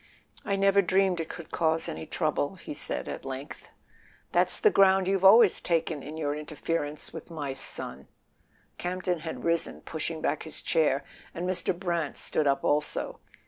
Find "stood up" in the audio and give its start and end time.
12.17-12.63